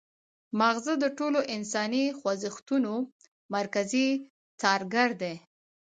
مغزه 0.59 0.93
د 1.03 1.05
ټولو 1.17 1.39
انساني 1.55 2.03
خوځښتونو 2.19 2.93
مرکزي 3.55 4.07
څارګر 4.61 5.09
دي 5.21 5.35